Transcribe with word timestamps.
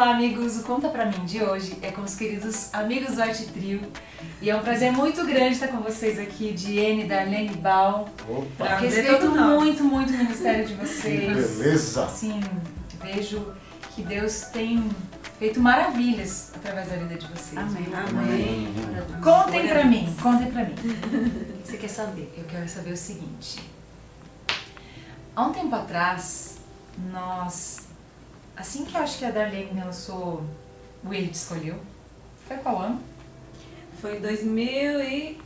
Olá, 0.00 0.12
amigos! 0.12 0.56
O 0.56 0.62
Conta 0.62 0.88
Pra 0.88 1.04
Mim 1.04 1.26
de 1.26 1.44
hoje 1.44 1.76
é 1.82 1.90
com 1.90 2.00
os 2.00 2.14
queridos 2.14 2.72
amigos 2.72 3.16
do 3.16 3.22
Arte 3.22 3.44
Trio. 3.48 3.82
E 4.40 4.48
é 4.48 4.56
um 4.56 4.60
prazer 4.60 4.90
muito 4.90 5.26
grande 5.26 5.52
estar 5.52 5.68
com 5.68 5.76
vocês 5.82 6.18
aqui, 6.18 6.54
Diene, 6.54 7.04
Darlene 7.04 7.54
Bal. 7.56 8.08
Opa! 8.26 8.76
Respeito 8.76 9.30
muito, 9.30 9.84
muito 9.84 10.10
o 10.10 10.16
ministério 10.16 10.66
de 10.66 10.72
vocês. 10.72 11.58
Beleza! 11.58 12.08
Sim, 12.08 12.40
vejo 13.02 13.52
que 13.94 14.00
Deus 14.00 14.40
tem 14.44 14.90
feito 15.38 15.60
maravilhas 15.60 16.50
através 16.56 16.88
da 16.88 16.96
vida 16.96 17.16
de 17.16 17.26
vocês. 17.26 17.58
Amém. 17.58 17.86
Amém. 17.92 18.74
Contem 19.22 19.68
pra 19.68 19.84
mim, 19.84 20.16
contem 20.22 20.50
pra 20.50 20.64
mim. 20.64 20.72
O 20.72 21.62
que 21.62 21.70
você 21.72 21.76
quer 21.76 21.88
saber? 21.88 22.32
Eu 22.38 22.44
quero 22.44 22.66
saber 22.70 22.92
o 22.92 22.96
seguinte. 22.96 23.60
Há 25.36 25.44
um 25.44 25.52
tempo 25.52 25.76
atrás, 25.76 26.56
nós. 27.12 27.89
Assim 28.60 28.84
que 28.84 28.94
eu 28.94 29.00
acho 29.00 29.18
que 29.18 29.24
a 29.24 29.30
Darlene 29.30 29.80
lançou 29.80 30.42
o 31.02 31.14
Ele 31.14 31.28
Te 31.28 31.34
Escolheu. 31.34 31.76
Foi 32.46 32.58
qual 32.58 32.78
ano? 32.82 33.00
Foi 34.02 34.18
em 34.18 34.20
2003. 34.20 35.36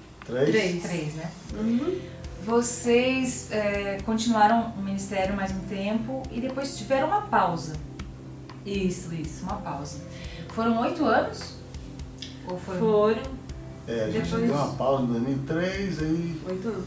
Três? 0.50 0.82
Três, 0.82 1.14
né? 1.14 1.30
Uhum. 1.54 2.00
Vocês 2.44 3.52
é, 3.52 3.98
continuaram 4.04 4.72
o 4.76 4.82
ministério 4.82 5.36
mais 5.36 5.52
um 5.52 5.60
tempo 5.60 6.24
e 6.32 6.40
depois 6.40 6.76
tiveram 6.76 7.06
uma 7.06 7.22
pausa. 7.22 7.74
Isso. 8.66 9.14
Isso, 9.14 9.44
uma 9.44 9.58
pausa. 9.58 9.98
Foram 10.48 10.80
oito 10.80 11.04
anos? 11.04 11.54
Ou 12.48 12.58
foram? 12.58 12.80
Foram 12.80 13.22
É, 13.86 14.04
a 14.04 14.10
gente 14.10 14.24
Depois- 14.24 14.42
deu 14.42 14.54
uma 14.54 14.72
pausa 14.74 15.02
em 15.04 15.06
2003, 15.06 16.02
aí, 16.02 16.42
oito 16.48 16.68
anos. 16.68 16.84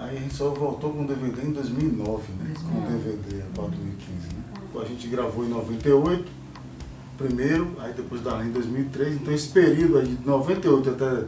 Aí 0.00 0.16
a 0.16 0.20
gente 0.20 0.34
só 0.34 0.50
voltou 0.50 0.92
com 0.92 1.04
o 1.04 1.06
DVD 1.06 1.42
em 1.42 1.52
2009, 1.52 2.22
né? 2.32 2.54
Com 2.54 2.78
o 2.78 2.80
2009. 2.80 2.98
DVD, 2.98 3.44
para 3.54 3.64
2015, 3.64 4.12
né? 4.34 4.82
A 4.82 4.84
gente 4.84 5.08
gravou 5.08 5.44
em 5.44 5.48
98, 5.48 6.24
primeiro, 7.18 7.76
aí 7.80 7.92
depois 7.92 8.22
da 8.22 8.42
em 8.44 8.50
2003. 8.50 9.14
Então 9.16 9.34
esse 9.34 9.48
período 9.48 9.98
aí, 9.98 10.06
de 10.06 10.26
98 10.26 10.90
até, 10.90 11.26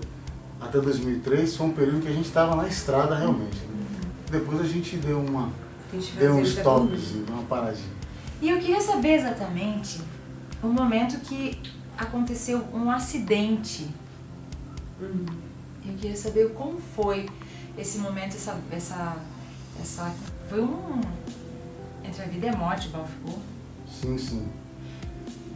até 0.60 0.80
2003, 0.80 1.56
foi 1.56 1.66
um 1.66 1.72
período 1.72 2.02
que 2.02 2.08
a 2.08 2.12
gente 2.12 2.26
estava 2.26 2.56
na 2.56 2.66
estrada 2.66 3.14
realmente. 3.14 3.58
né? 3.58 3.82
Depois 4.30 4.60
a 4.60 4.64
gente 4.64 4.96
deu 4.96 5.20
uma 5.20 5.50
A 5.92 5.96
gente 5.96 6.16
deu 6.16 6.34
um 6.34 6.42
stopzinho, 6.42 7.26
uma 7.28 7.42
paradinha. 7.42 7.92
E 8.40 8.48
eu 8.48 8.58
queria 8.58 8.80
saber 8.80 9.16
exatamente 9.16 10.00
o 10.62 10.68
momento 10.68 11.20
que 11.20 11.58
aconteceu 11.98 12.64
um 12.72 12.90
acidente. 12.90 13.88
Uhum. 15.00 15.26
Eu 15.86 15.94
queria 15.94 16.16
saber 16.16 16.50
como 16.54 16.78
foi 16.94 17.28
esse 17.76 17.98
momento, 17.98 18.34
essa. 18.36 18.58
essa, 18.70 19.16
essa 19.80 20.14
foi 20.48 20.60
um. 20.60 21.00
Entre 22.04 22.22
a 22.22 22.26
vida 22.26 22.46
e 22.46 22.48
a 22.48 22.56
morte, 22.56 22.88
Bal 22.88 23.06
ficou. 23.06 23.38
Sim, 23.88 24.18
sim. 24.18 24.48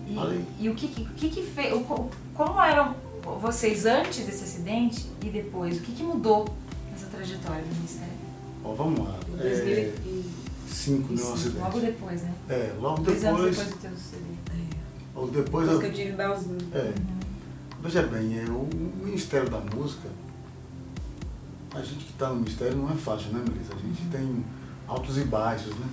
E, 0.08 0.64
e 0.64 0.68
o 0.68 0.74
que 0.74 0.88
que, 0.88 1.02
o 1.02 1.06
que, 1.14 1.28
que 1.28 1.42
fez. 1.42 1.74
o 1.74 1.80
co- 1.80 2.08
Como 2.34 2.60
eram 2.60 2.94
vocês 3.40 3.84
antes 3.86 4.24
desse 4.24 4.44
acidente 4.44 5.06
e 5.24 5.28
depois? 5.30 5.78
O 5.78 5.80
que, 5.80 5.92
que 5.92 6.02
mudou 6.02 6.46
nessa 6.92 7.06
trajetória 7.06 7.62
do 7.62 7.74
ministério? 7.74 8.12
Ó, 8.64 8.72
vamos 8.74 9.00
lá. 9.00 9.16
Em 9.28 9.40
É, 9.40 9.90
2005. 9.90 10.24
cinco, 10.68 11.12
né, 11.12 11.22
acidente. 11.22 11.58
logo 11.58 11.80
depois, 11.80 12.22
né? 12.22 12.34
É, 12.48 12.72
logo 12.80 13.02
Dois 13.02 13.24
anos 13.24 13.40
depois. 13.40 13.56
depois 13.58 13.74
do 13.74 13.80
teu 13.80 13.90
CD. 13.96 14.24
Logo 15.14 15.26
depois. 15.28 15.66
Depois 15.68 15.78
que 15.80 15.86
eu- 15.86 15.90
eu 15.90 15.94
tive 15.94 16.12
Belzinho. 16.12 16.58
É. 16.72 16.92
Veja 17.82 18.02
bem, 18.02 18.38
é, 18.38 18.44
o 18.44 18.68
Ministério 19.04 19.48
da 19.48 19.58
Música, 19.58 20.08
a 21.74 21.80
gente 21.82 22.04
que 22.04 22.12
está 22.12 22.28
no 22.30 22.36
Ministério 22.36 22.76
não 22.76 22.90
é 22.90 22.94
fácil, 22.94 23.32
né, 23.32 23.44
Melissa? 23.46 23.74
A 23.74 23.78
gente 23.78 24.02
tem 24.10 24.44
altos 24.88 25.18
e 25.18 25.24
baixos, 25.24 25.74
né? 25.76 25.86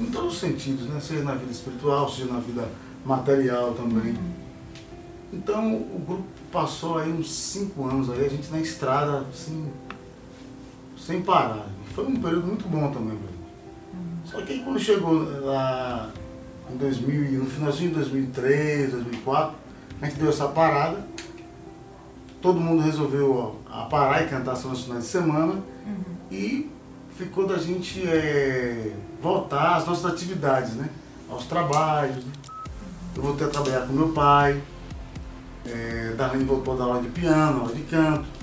Em 0.00 0.06
todos 0.06 0.34
os 0.34 0.40
sentidos, 0.40 0.86
né? 0.86 0.98
Seja 0.98 1.22
na 1.22 1.34
vida 1.34 1.52
espiritual, 1.52 2.08
seja 2.08 2.32
na 2.32 2.40
vida 2.40 2.66
material 3.04 3.74
também. 3.74 4.16
Então 5.32 5.74
o 5.74 6.02
grupo 6.06 6.24
passou 6.50 6.98
aí 6.98 7.12
uns 7.12 7.30
cinco 7.30 7.86
anos 7.86 8.10
aí, 8.10 8.24
a 8.24 8.28
gente 8.28 8.50
na 8.50 8.60
estrada, 8.60 9.26
assim, 9.32 9.70
sem 10.98 11.22
parar. 11.22 11.68
Foi 11.94 12.06
um 12.06 12.16
período 12.16 12.46
muito 12.46 12.68
bom 12.68 12.90
também 12.90 13.16
pra 13.16 13.28
gente. 13.28 14.30
Só 14.30 14.40
que 14.42 14.52
aí 14.54 14.64
quando 14.64 14.80
chegou 14.80 15.22
lá 15.44 16.10
em 16.72 16.76
2000, 16.76 17.24
e 17.24 17.36
no 17.36 17.46
finalzinho 17.46 17.90
de 17.90 17.96
2003, 17.96 18.92
2004, 18.92 19.59
a 20.00 20.06
gente 20.06 20.18
deu 20.18 20.30
essa 20.30 20.48
parada. 20.48 21.04
Todo 22.40 22.58
mundo 22.60 22.82
resolveu 22.82 23.34
ó, 23.70 23.72
a 23.72 23.84
parar 23.84 24.22
e 24.22 24.28
cantar 24.28 24.56
só 24.56 24.68
nos 24.68 24.84
finais 24.84 25.04
de 25.04 25.10
semana. 25.10 25.62
E 26.30 26.70
ficou 27.16 27.46
da 27.46 27.58
gente 27.58 28.06
é, 28.08 28.92
voltar 29.22 29.76
às 29.76 29.86
nossas 29.86 30.06
atividades, 30.06 30.74
né? 30.74 30.88
Aos 31.28 31.44
trabalhos. 31.46 32.24
né? 32.24 32.32
Eu 33.14 33.22
voltei 33.22 33.46
a 33.46 33.50
trabalhar 33.50 33.86
com 33.86 33.92
meu 33.92 34.08
pai. 34.10 34.62
É, 35.66 36.14
Darlene 36.16 36.44
voltou 36.44 36.74
a 36.74 36.76
dar 36.78 36.84
aula 36.84 37.02
de 37.02 37.08
piano, 37.08 37.60
aula 37.60 37.74
de 37.74 37.82
canto. 37.82 38.39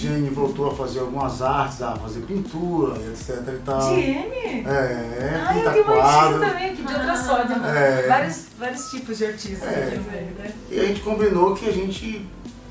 Jane 0.00 0.30
voltou 0.30 0.70
a 0.70 0.74
fazer 0.74 1.00
algumas 1.00 1.42
artes, 1.42 1.82
a 1.82 1.94
fazer 1.96 2.20
pintura, 2.20 2.96
etc 3.10 3.36
e 3.48 3.58
tal. 3.64 3.94
Diene? 3.94 4.64
É, 4.66 5.44
Ah, 5.46 5.58
eu 5.58 5.72
tenho 5.72 5.84
uma 5.84 6.02
artista 6.02 6.46
também 6.46 6.70
aqui 6.70 6.82
de 6.82 6.94
outra 6.94 7.16
sorte. 7.16 7.52
É. 7.52 8.06
Vários, 8.08 8.46
vários 8.58 8.90
tipos 8.90 9.18
de 9.18 9.26
artistas 9.26 9.68
É. 9.68 9.84
aqui, 9.84 9.98
né? 9.98 10.52
E 10.70 10.80
a 10.80 10.84
gente 10.86 11.00
combinou 11.00 11.54
que 11.54 11.68
a 11.68 11.72
gente, 11.72 12.26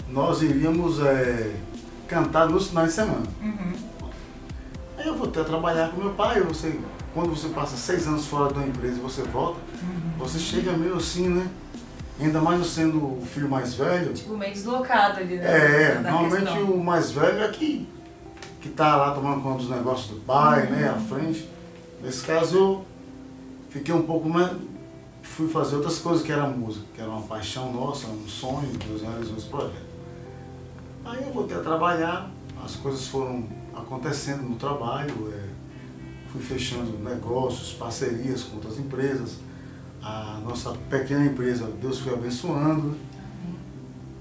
nós 0.09 0.41
iríamos 0.41 0.99
é, 1.01 1.51
cantar 2.07 2.49
nos 2.49 2.67
finais 2.69 2.89
de 2.89 2.93
semana. 2.95 3.23
Uhum. 3.41 3.73
Aí 4.97 5.07
eu 5.07 5.15
voltei 5.15 5.41
a 5.41 5.45
trabalhar 5.45 5.89
com 5.91 6.01
meu 6.01 6.11
pai, 6.13 6.41
você, 6.41 6.77
quando 7.13 7.29
você 7.29 7.47
passa 7.49 7.77
seis 7.77 8.05
anos 8.07 8.25
fora 8.25 8.51
da 8.53 8.61
empresa 8.65 8.97
e 8.97 9.01
você 9.01 9.21
volta, 9.23 9.59
você 10.17 10.37
chega 10.39 10.71
meio 10.73 10.97
assim, 10.97 11.29
né? 11.29 11.47
Ainda 12.19 12.41
mais 12.41 12.59
eu 12.59 12.65
sendo 12.65 12.97
o 12.97 13.25
filho 13.25 13.49
mais 13.49 13.73
velho. 13.75 14.13
Tipo, 14.13 14.35
meio 14.35 14.51
deslocado 14.51 15.19
ali, 15.19 15.37
né? 15.37 15.45
É, 15.45 15.99
normalmente 15.99 16.47
questão. 16.47 16.71
o 16.71 16.83
mais 16.83 17.11
velho 17.11 17.41
é 17.41 17.47
que, 17.47 17.87
que 18.61 18.69
tá 18.69 18.97
lá 18.97 19.11
tomando 19.11 19.41
conta 19.41 19.59
dos 19.59 19.69
negócios 19.69 20.09
do 20.09 20.21
pai, 20.25 20.67
né, 20.67 20.89
à 20.89 20.99
frente. 20.99 21.49
Nesse 22.03 22.25
caso 22.25 22.57
eu 22.57 22.85
fiquei 23.69 23.93
um 23.95 24.03
pouco 24.03 24.29
mais. 24.29 24.51
Fui 25.21 25.47
fazer 25.47 25.77
outras 25.77 25.99
coisas 25.99 26.25
que 26.25 26.31
era 26.31 26.45
música, 26.45 26.85
que 26.93 26.99
era 26.99 27.09
uma 27.09 27.21
paixão 27.21 27.71
nossa, 27.71 28.07
um 28.07 28.27
sonho, 28.27 28.67
Deus 28.85 29.01
realizou 29.01 29.37
esse 29.37 29.47
projeto. 29.47 29.89
Aí 31.05 31.23
eu 31.25 31.31
voltei 31.31 31.55
a 31.55 31.61
trabalhar, 31.61 32.29
as 32.63 32.75
coisas 32.75 33.07
foram 33.07 33.45
acontecendo 33.73 34.43
no 34.43 34.55
trabalho, 34.55 35.33
é, 35.33 35.47
fui 36.31 36.41
fechando 36.41 36.97
negócios, 36.99 37.73
parcerias 37.73 38.43
com 38.43 38.55
outras 38.55 38.77
empresas. 38.77 39.37
A 40.01 40.39
nossa 40.45 40.71
pequena 40.89 41.25
empresa, 41.25 41.69
Deus 41.81 41.99
foi 41.99 42.13
abençoando. 42.13 42.95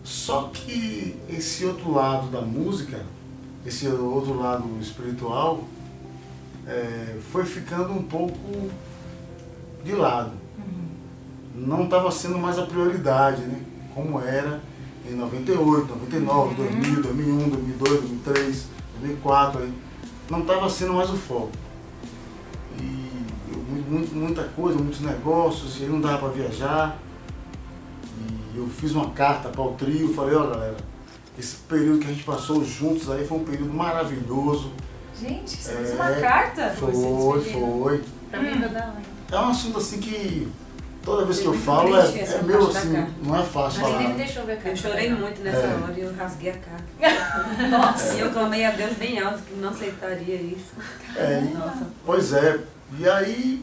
Só 0.03 0.50
que 0.53 1.16
esse 1.28 1.65
outro 1.65 1.93
lado 1.93 2.28
da 2.28 2.41
música, 2.41 3.05
esse 3.65 3.87
outro 3.88 4.38
lado 4.38 4.65
espiritual, 4.81 5.65
é, 6.67 7.17
foi 7.31 7.44
ficando 7.44 7.93
um 7.93 8.03
pouco 8.03 8.71
de 9.84 9.93
lado. 9.93 10.33
Não 11.55 11.84
estava 11.84 12.11
sendo 12.11 12.38
mais 12.38 12.59
a 12.59 12.67
prioridade, 12.67 13.43
né? 13.43 13.61
Como 13.94 14.21
era 14.21 14.61
em 15.09 15.15
98, 15.15 15.88
99, 15.88 16.55
2000, 16.55 17.03
2001, 17.03 17.49
2002, 17.49 18.00
2003, 18.00 18.67
2004. 19.00 19.62
Aí. 19.62 19.72
Não 20.31 20.41
estava 20.41 20.69
sendo 20.69 20.94
mais 20.94 21.11
o 21.11 21.17
foco. 21.17 21.50
E 23.88 23.94
eu- 23.94 24.00
mu- 24.00 24.06
muita 24.26 24.43
coisa, 24.44 24.78
muitos 24.78 25.00
negócios, 25.00 25.78
e 25.81 25.84
aí 25.84 25.88
não 25.88 26.00
dava 26.00 26.19
para 26.19 26.28
viajar. 26.28 26.97
E 28.54 28.59
eu 28.59 28.66
fiz 28.69 28.93
uma 28.93 29.10
carta 29.10 29.49
para 29.49 29.62
o 29.62 29.72
trio, 29.75 30.12
falei, 30.15 30.34
ó 30.34 30.47
galera, 30.47 30.76
esse 31.38 31.56
período 31.69 32.00
que 32.00 32.06
a 32.06 32.10
gente 32.10 32.25
passou 32.25 32.65
juntos 32.65 33.10
aí 33.10 33.26
foi 33.26 33.38
um 33.38 33.44
período 33.44 33.72
maravilhoso. 33.72 34.72
Gente, 35.21 35.56
você 35.56 35.72
É, 35.72 35.76
fez 35.76 35.94
uma 35.94 36.10
carta? 36.12 36.71
Foi, 36.71 36.93
Você 36.93 37.50
foi. 37.53 38.05
Pra 38.31 38.40
mim, 38.40 38.61
dar 38.61 38.94
É 39.31 39.37
um 39.37 39.49
assunto 39.49 39.79
assim 39.79 39.99
que 40.00 40.49
toda 41.05 41.25
vez 41.25 41.38
que 41.41 41.46
eu 41.46 41.52
Muito 41.52 41.64
falo 41.64 41.96
é, 41.96 42.00
é 42.20 42.43
meu 42.43 42.69
assim, 42.69 42.93
carta. 42.93 43.11
não 43.25 43.37
é 43.37 43.43
fácil 43.43 43.81
Mas 43.82 43.91
falar. 43.93 44.05
ele 44.05 44.12
deixou 44.14 44.44
ver 44.44 44.52
a 44.52 44.56
cara. 44.56 44.69
Eu 44.70 44.76
chorei 44.76 45.12
muito 45.12 45.41
nessa 45.43 45.58
É. 45.58 45.75
hora 45.82 45.94
e 45.96 46.00
eu 46.02 46.14
rasguei 46.17 46.50
a 46.50 46.55
cara. 46.58 46.84
E 48.17 48.20
eu 48.20 48.31
clamei 48.31 48.64
a 48.64 48.70
Deus 48.70 48.93
bem 48.96 49.19
alto 49.20 49.41
que 49.43 49.55
não 49.56 49.70
aceitaria 49.70 50.37
isso. 50.37 50.73
É, 51.17 51.41
Nossa, 51.52 51.87
pois 52.06 52.32
é. 52.32 52.61
E 52.99 53.08
aí 53.08 53.62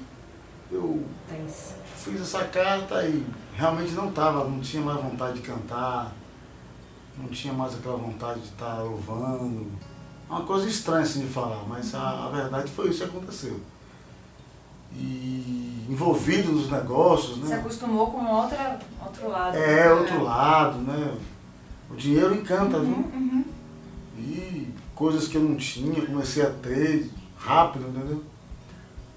eu 0.71 1.03
tenso. 1.27 1.75
fiz 1.95 2.21
essa 2.21 2.43
carta 2.45 3.05
e 3.05 3.25
realmente 3.55 3.91
não 3.93 4.11
tava, 4.11 4.43
não 4.45 4.59
tinha 4.59 4.83
mais 4.83 5.01
vontade 5.01 5.35
de 5.35 5.41
cantar, 5.41 6.13
não 7.17 7.27
tinha 7.27 7.53
mais 7.53 7.75
aquela 7.75 7.97
vontade 7.97 8.41
de 8.41 8.47
estar 8.47 8.79
louvando. 8.79 9.67
É 10.29 10.33
uma 10.33 10.43
coisa 10.43 10.67
estranha 10.67 11.03
assim 11.03 11.21
de 11.21 11.31
falar, 11.31 11.63
mas 11.67 11.93
a, 11.93 12.25
a 12.25 12.29
verdade 12.29 12.71
foi 12.71 12.89
isso 12.89 12.99
que 12.99 13.05
aconteceu. 13.05 13.59
E 14.93 15.85
envolvido 15.89 16.51
nos 16.51 16.71
negócios, 16.71 17.37
né? 17.37 17.57
acostumou 17.57 18.11
com 18.11 18.25
outra, 18.25 18.79
outro 19.05 19.29
lado. 19.29 19.57
É, 19.57 19.93
outro 19.93 20.23
lado, 20.23 20.77
né? 20.79 21.15
O 21.89 21.95
dinheiro 21.95 22.33
encanta, 22.33 22.79
viu? 22.79 22.95
Uhum. 22.95 23.45
E 24.17 24.73
coisas 24.95 25.27
que 25.27 25.35
eu 25.35 25.41
não 25.41 25.55
tinha, 25.55 26.05
comecei 26.05 26.43
a 26.43 26.49
ter 26.49 27.11
rápido, 27.37 27.87
entendeu? 27.89 28.23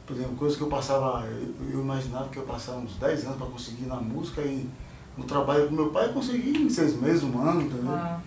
Por 0.08 0.16
exemplo, 0.16 0.36
coisa 0.36 0.56
que 0.56 0.62
eu 0.62 0.68
passava, 0.68 1.26
eu, 1.26 1.54
eu 1.70 1.80
imaginava 1.80 2.30
que 2.30 2.38
eu 2.38 2.44
passava 2.44 2.78
uns 2.78 2.94
10 2.94 3.26
anos 3.26 3.36
para 3.36 3.46
conseguir 3.46 3.84
na 3.84 3.96
música 3.96 4.40
e 4.40 4.66
no 5.18 5.24
trabalho 5.24 5.68
com 5.68 5.74
meu 5.74 5.90
pai 5.90 6.06
eu 6.06 6.14
consegui 6.14 6.62
em 6.62 6.70
seis 6.70 6.94
meses, 6.98 7.22
um 7.22 7.38
ano, 7.46 7.60
entendeu? 7.60 7.92
Uau. 7.92 8.22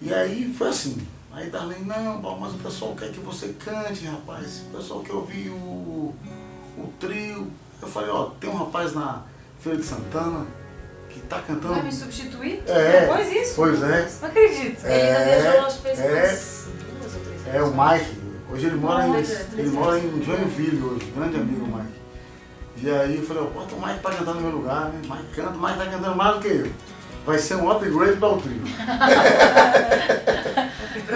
E 0.00 0.14
aí 0.14 0.54
foi 0.56 0.68
assim. 0.68 1.06
Aí 1.30 1.50
Darlene, 1.50 1.84
não, 1.84 2.22
Paulo, 2.22 2.40
mas 2.40 2.54
o 2.54 2.58
pessoal 2.58 2.94
quer 2.96 3.12
que 3.12 3.20
você 3.20 3.54
cante, 3.62 4.06
rapaz. 4.06 4.62
O 4.70 4.76
pessoal 4.76 5.00
quer 5.00 5.12
ouvir 5.12 5.50
o, 5.50 6.14
o 6.78 6.92
trio. 6.98 7.50
Eu 7.82 7.88
falei, 7.88 8.08
ó, 8.08 8.30
tem 8.40 8.48
um 8.48 8.56
rapaz 8.56 8.94
na 8.94 9.22
Feira 9.60 9.76
de 9.76 9.84
Santana 9.84 10.46
que 11.10 11.20
tá 11.20 11.42
cantando. 11.42 11.74
Vai 11.74 11.82
me 11.82 11.92
substituir? 11.92 12.62
É. 12.66 13.00
Depois 13.00 13.30
isso? 13.30 13.54
Pois 13.54 13.82
é. 13.82 14.10
Não 14.22 14.28
acredito. 14.28 14.86
É, 14.86 14.98
Ele 14.98 15.16
ainda 15.16 15.42
viajou, 15.42 15.66
acho 15.66 15.76
que 15.76 15.82
fez 15.82 15.98
é. 15.98 16.04
umas 16.06 16.68
duas 17.00 17.14
ou 17.14 17.20
três 17.20 17.54
É 17.54 17.62
o 17.62 17.66
Mike. 17.66 18.15
Hoje 18.50 18.66
ele 18.66 18.76
mora 18.76 19.06
em, 19.06 19.12
dois 19.12 19.46
ele 19.56 19.70
mora 19.70 19.98
em 19.98 20.22
Joinville 20.22 20.82
hoje, 20.82 21.12
grande 21.16 21.36
amigo 21.36 21.66
Mike. 21.66 21.96
E 22.78 22.90
aí 22.90 23.16
eu 23.16 23.22
falei, 23.26 23.42
ó, 23.42 23.46
bota 23.46 23.74
o 23.74 23.80
Mike 23.84 24.00
pra 24.00 24.12
cantar 24.12 24.34
no 24.34 24.40
meu 24.40 24.50
lugar, 24.50 24.84
né? 24.84 25.00
Mike 25.02 25.34
canta, 25.34 25.50
o 25.56 25.60
Mike 25.60 25.78
tá 25.78 25.86
cantando 25.86 26.16
mais 26.16 26.34
do 26.36 26.40
que 26.40 26.48
eu. 26.48 26.70
Vai 27.24 27.38
ser 27.38 27.56
um 27.56 27.70
upgrade 27.70 28.16
para 28.18 28.28
o 28.28 28.40
trio. 28.40 28.62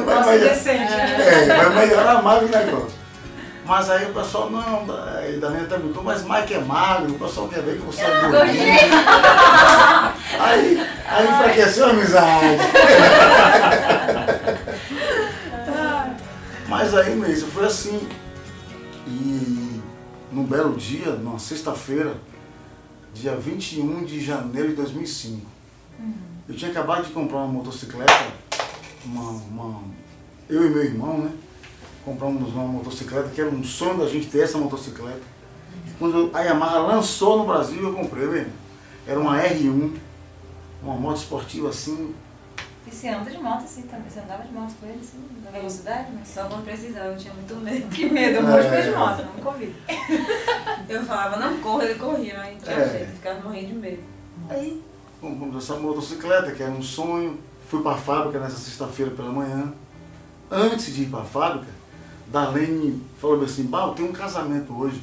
Vai, 0.05 0.23
vai. 0.25 0.39
decente. 0.39 0.79
né? 0.79 1.17
É, 1.21 1.47
vai 1.47 1.87
melhorar 1.87 2.23
mais 2.23 2.43
o 2.43 2.49
negócio. 2.49 3.01
Mas 3.65 3.91
aí 3.91 4.07
o 4.07 4.15
pessoal, 4.15 4.51
não, 4.51 4.87
aí 5.17 5.39
Daniel 5.39 5.65
até 5.65 5.79
brincou, 5.79 6.03
mas 6.03 6.23
Mike 6.23 6.55
é 6.55 6.59
magro, 6.59 7.13
o 7.13 7.19
pessoal 7.19 7.49
quer 7.49 7.63
ver 7.63 7.77
que 7.77 7.87
você 7.87 8.03
é 8.03 8.21
gordinho. 8.21 8.65
Aí, 10.39 10.87
aí 11.09 11.29
enfraqueceu 11.29 11.87
a 11.87 11.91
amizade. 11.91 12.57
Mas 16.81 16.95
aí 16.95 17.15
mesmo, 17.15 17.51
foi 17.51 17.67
assim. 17.67 18.09
E 19.07 19.83
num 20.33 20.45
belo 20.45 20.75
dia, 20.79 21.11
numa 21.11 21.39
sexta-feira, 21.39 22.17
dia 23.13 23.37
21 23.37 24.03
de 24.07 24.19
janeiro 24.19 24.69
de 24.69 24.77
2005, 24.77 25.43
eu 26.49 26.57
tinha 26.57 26.71
acabado 26.71 27.05
de 27.05 27.13
comprar 27.13 27.41
uma 27.41 27.49
motocicleta, 27.49 28.33
uma, 29.05 29.31
uma- 29.31 29.83
eu 30.49 30.67
e 30.67 30.71
meu 30.71 30.83
irmão, 30.83 31.19
né? 31.19 31.31
Compramos 32.03 32.51
uma 32.55 32.65
motocicleta, 32.65 33.29
que 33.29 33.43
era 33.43 33.51
um 33.51 33.63
sonho 33.63 33.99
da 33.99 34.09
gente 34.09 34.29
ter 34.29 34.41
essa 34.45 34.57
motocicleta. 34.57 35.21
E 35.87 35.91
quando 35.99 36.31
a 36.33 36.41
Yamaha 36.41 36.79
lançou 36.79 37.37
no 37.41 37.45
Brasil, 37.47 37.83
eu 37.83 37.93
comprei, 37.93 38.27
mesmo. 38.27 38.55
Era 39.07 39.21
uma 39.21 39.37
R1, 39.39 39.93
uma 40.83 40.95
moto 40.95 41.19
esportiva 41.19 41.69
assim, 41.69 42.15
E 42.91 42.95
você 42.95 43.09
anda 43.09 43.31
de 43.31 43.39
moto 43.39 43.65
assim 43.65 43.83
também? 43.83 44.11
Você 44.11 44.19
andava 44.21 44.43
de 44.43 44.53
moto 44.53 44.73
com 44.81 44.87
ele 44.87 45.01
assim, 45.01 45.19
na 45.45 45.51
velocidade? 45.51 46.09
Mas... 46.19 46.29
Só 46.29 46.45
quando 46.45 46.65
precisava, 46.65 47.07
eu 47.07 47.17
tinha 47.17 47.33
muito 47.35 47.55
medo. 47.57 47.89
Que 47.89 48.11
medo, 48.11 48.37
eu 48.37 48.43
morro 48.43 48.61
de 48.61 48.67
É. 48.67 48.71
medo 48.71 48.91
de 48.91 48.97
moto, 48.99 49.23
nunca 49.37 49.49
ouvi. 49.51 49.75
Eu 50.89 51.05
falava, 51.05 51.37
não 51.37 51.61
corra, 51.61 51.85
ele 51.85 51.95
corria, 52.01 52.37
mas 52.37 52.55
não 52.55 52.61
tinha 52.63 52.77
É. 52.77 52.89
jeito, 52.91 53.13
ficava 53.13 53.41
morrendo 53.43 53.67
de 53.69 53.75
medo. 53.75 54.03
Aí 54.49 54.83
compramos 55.21 55.63
essa 55.63 55.79
motocicleta, 55.79 56.51
que 56.51 56.63
era 56.65 56.73
um 56.73 56.83
sonho. 56.83 57.39
Fui 57.69 57.81
para 57.81 57.93
a 57.93 57.97
fábrica 57.97 58.41
nessa 58.41 58.57
sexta-feira 58.59 59.13
pela 59.13 59.31
manhã. 59.31 59.73
Antes 60.51 60.93
de 60.93 61.03
ir 61.05 61.07
para 61.07 61.21
a 61.21 61.25
fábrica, 61.25 61.69
Darlene 62.27 63.01
falou 63.21 63.45
assim, 63.45 63.63
Bal, 63.65 63.95
tem 63.95 64.05
um 64.05 64.13
casamento 64.13 64.73
hoje 64.77 65.01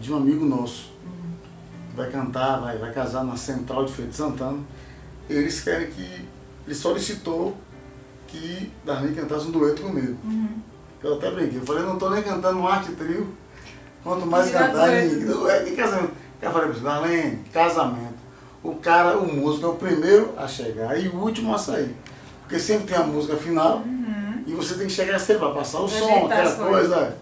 de 0.00 0.12
um 0.12 0.16
amigo 0.18 0.44
nosso. 0.44 0.92
Vai 1.96 2.08
cantar, 2.10 2.60
vai, 2.60 2.78
vai 2.78 2.92
casar 2.92 3.24
na 3.24 3.36
central 3.36 3.84
de 3.84 3.92
Feira 3.92 4.10
de 4.12 4.16
Santana. 4.16 4.58
Eles 5.28 5.60
querem 5.60 5.90
que. 5.90 6.28
Ele 6.66 6.74
solicitou 6.74 7.56
que 8.26 8.72
Darlene 8.84 9.14
cantasse 9.16 9.46
um 9.46 9.50
dueto 9.50 9.82
comigo. 9.82 10.16
Eu 11.02 11.14
até 11.14 11.30
brinquei, 11.30 11.58
eu 11.58 11.64
falei, 11.64 11.82
não 11.82 11.94
estou 11.94 12.10
nem 12.10 12.22
cantando 12.22 12.58
um 12.58 12.68
arte 12.68 12.92
trio, 12.92 13.34
quanto 14.04 14.26
mais 14.26 14.48
Virar 14.48 14.68
cantar 14.68 14.90
dueto. 14.90 15.14
em 15.14 15.26
dueto 15.26 15.68
e 15.68 15.76
casamento. 15.76 16.12
Eu 16.42 16.52
falei 16.52 16.70
para 16.70 16.80
Darlene, 16.80 17.44
casamento. 17.52 18.20
O 18.62 18.74
cara, 18.74 19.16
o 19.18 19.34
músico 19.34 19.66
é 19.66 19.68
o 19.70 19.74
primeiro 19.74 20.34
a 20.36 20.46
chegar 20.46 20.98
e 21.00 21.08
o 21.08 21.16
último 21.16 21.54
a 21.54 21.58
sair. 21.58 21.96
Porque 22.42 22.58
sempre 22.58 22.86
tem 22.88 22.96
a 22.96 23.02
música 23.02 23.36
final 23.36 23.82
e 24.46 24.52
você 24.52 24.74
tem 24.74 24.86
que 24.86 24.92
chegar 24.92 25.18
cedo 25.18 25.38
para 25.38 25.54
passar 25.54 25.80
o 25.80 25.88
som, 25.88 26.26
aquela 26.26 26.54
coisa. 26.56 27.16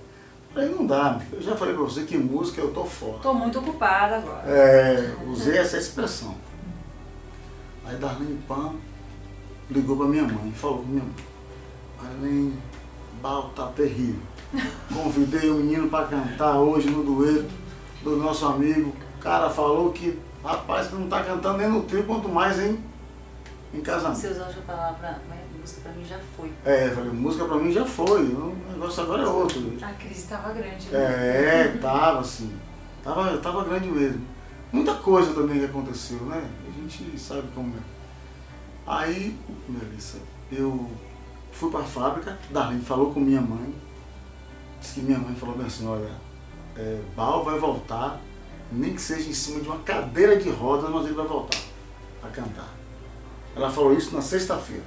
Falei, 0.53 0.71
não 0.71 0.87
dá, 0.87 1.21
eu 1.31 1.41
já 1.43 1.55
falei 1.55 1.75
para 1.75 1.85
você 1.85 2.03
que 2.03 2.17
música 2.17 2.61
eu 2.61 2.73
tô 2.73 2.85
fora. 2.85 3.19
Tô 3.23 3.33
muito 3.35 3.59
ocupada 3.61 4.17
agora. 4.17 4.43
É, 4.49 5.15
usei 5.27 5.59
essa 5.59 5.77
expressão. 5.79 6.35
Aí 7.87 7.97
Darlene 7.97 8.39
Pan 8.49 8.73
ligou 9.71 9.97
pra 9.97 10.07
minha 10.07 10.25
mãe, 10.25 10.53
falou 10.53 10.79
com 10.79 10.87
minha 10.87 11.05
mãe, 11.05 11.15
Marlene, 12.03 12.59
Bal 13.23 13.51
tá 13.51 13.67
terrível. 13.69 14.21
Convidei 14.93 15.51
o 15.51 15.55
menino 15.57 15.89
pra 15.89 16.07
cantar 16.07 16.57
hoje 16.59 16.89
no 16.89 17.03
dueto 17.03 17.51
do 18.03 18.17
nosso 18.17 18.47
amigo. 18.47 18.93
O 19.17 19.21
cara 19.21 19.51
falou 19.51 19.93
que, 19.93 20.19
rapaz, 20.43 20.87
que 20.87 20.95
não 20.95 21.09
tá 21.09 21.23
cantando 21.23 21.59
nem 21.59 21.69
no 21.69 21.83
trio, 21.83 22.05
quanto 22.05 22.29
mais 22.29 22.59
em, 22.61 22.79
em 23.75 23.81
casamento. 23.81 24.19
Você 24.21 24.29
usou 24.29 24.47
outra 24.47 24.63
palavra, 24.63 25.21
mas 25.29 25.39
música 25.61 25.81
pra 25.83 25.93
mim 25.93 26.05
já 26.05 26.19
foi. 26.37 26.53
É, 26.65 26.87
eu 26.89 26.95
falei, 26.95 27.11
música 27.11 27.45
pra 27.45 27.57
mim 27.57 27.73
já 27.73 27.85
foi, 27.85 28.23
o 28.23 28.57
negócio 28.73 29.03
agora 29.03 29.23
é 29.23 29.27
outro. 29.27 29.61
A 29.83 29.93
crise 29.93 30.21
estava 30.21 30.53
grande. 30.53 30.89
né? 30.89 30.99
É, 30.99 31.77
tava 31.83 32.21
assim. 32.21 32.53
Tava, 33.03 33.37
tava 33.39 33.65
grande 33.65 33.89
mesmo. 33.89 34.25
Muita 34.73 34.95
coisa 34.95 35.35
também 35.35 35.59
que 35.59 35.65
aconteceu, 35.65 36.19
né? 36.21 36.43
A 36.67 36.81
gente 36.81 37.19
sabe 37.19 37.43
como 37.55 37.75
é. 37.77 37.98
Aí, 38.89 39.39
Melissa, 39.69 40.17
eu 40.51 40.91
fui 41.53 41.71
pra 41.71 41.83
fábrica, 41.83 42.39
Darlene 42.51 42.81
falou 42.83 43.13
com 43.13 43.21
minha 43.21 43.41
mãe, 43.41 43.75
disse 44.81 44.95
que 44.95 45.01
minha 45.03 45.19
mãe 45.19 45.35
falou 45.35 45.55
bem 45.57 45.67
assim, 45.67 45.87
olha, 45.87 46.11
é, 46.75 46.99
Bal 47.15 47.45
vai 47.45 47.59
voltar, 47.59 48.19
nem 48.73 48.95
que 48.95 49.03
seja 49.03 49.29
em 49.29 49.35
cima 49.35 49.61
de 49.61 49.69
uma 49.69 49.81
cadeira 49.81 50.37
de 50.37 50.49
rodas, 50.49 50.89
mas 50.89 51.05
ele 51.05 51.15
vai 51.15 51.27
voltar 51.27 51.59
a 52.23 52.29
cantar. 52.29 52.69
Ela 53.55 53.71
falou 53.71 53.93
isso 53.93 54.15
na 54.15 54.23
sexta-feira, 54.23 54.85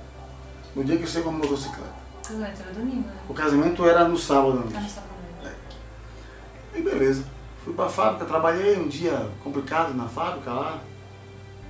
no 0.76 0.84
dia 0.84 0.98
que 0.98 1.04
eu 1.04 1.08
saí 1.08 1.22
com 1.22 1.30
a 1.30 1.34
motocicleta. 1.34 2.02
Casamento 2.24 2.62
era 2.64 2.74
domingo, 2.74 3.08
né? 3.08 3.16
O 3.30 3.34
casamento 3.36 3.86
era 3.86 4.08
no 4.08 4.18
sábado 4.18 4.52
à 4.52 4.62
noite. 4.62 4.74
Ah, 4.76 4.80
não 4.80 4.88
estava 4.88 5.08
vendo. 5.44 6.80
E 6.80 6.82
beleza. 6.82 7.24
Fui 7.64 7.74
pra 7.76 7.88
fábrica, 7.88 8.26
trabalhei 8.26 8.80
um 8.80 8.88
dia 8.88 9.30
complicado 9.44 9.94
na 9.94 10.08
fábrica 10.08 10.52
lá. 10.52 10.82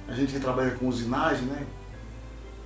A 0.07 0.13
gente 0.13 0.31
que 0.31 0.39
trabalha 0.39 0.71
com 0.71 0.87
usinagem, 0.87 1.45
né? 1.47 1.65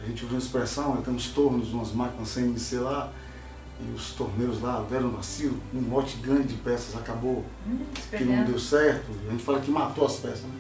A 0.02 0.06
gente 0.06 0.26
uma 0.26 0.38
expressão, 0.38 0.96
né? 0.96 1.02
tem 1.04 1.14
uns 1.14 1.30
tornos, 1.30 1.74
umas 1.74 1.92
máquinas 1.92 2.30
CNC 2.30 2.80
lá, 2.80 3.12
e 3.80 3.94
os 3.94 4.12
torneiros 4.12 4.62
lá 4.62 4.86
deram 4.90 5.10
vacilo, 5.10 5.58
um 5.74 5.90
lote 5.90 6.18
grande 6.18 6.50
de 6.50 6.54
peças 6.56 6.96
acabou 6.96 7.44
Hum, 7.68 7.80
que 8.10 8.24
não 8.24 8.44
deu 8.46 8.60
certo. 8.60 9.12
A 9.28 9.32
gente 9.32 9.44
fala 9.44 9.60
que 9.60 9.72
matou 9.72 10.06
as 10.06 10.16
peças, 10.18 10.44
né? 10.44 10.54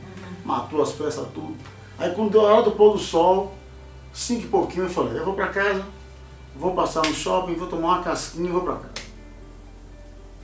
Matou 0.43 0.81
as 0.81 0.91
peças 0.91 1.27
tudo. 1.33 1.55
Aí 1.97 2.13
quando 2.13 2.31
deu 2.31 2.41
a 2.45 2.53
hora 2.53 2.63
do 2.63 2.71
pôr 2.71 2.93
do 2.93 2.99
sol, 2.99 3.55
cinco 4.13 4.45
e 4.45 4.47
pouquinho, 4.47 4.83
eu 4.85 4.89
falei, 4.89 5.17
eu 5.17 5.25
vou 5.25 5.33
pra 5.33 5.47
casa, 5.47 5.85
vou 6.55 6.73
passar 6.73 7.05
no 7.05 7.13
shopping, 7.13 7.55
vou 7.55 7.67
tomar 7.67 7.87
uma 7.87 8.03
casquinha 8.03 8.49
e 8.49 8.51
vou 8.51 8.61
pra 8.61 8.75
casa. 8.75 9.05